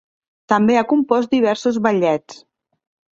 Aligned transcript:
També 0.53 0.77
ha 0.79 0.83
compost 0.93 1.35
diversos 1.35 1.77
ballets. 1.89 2.41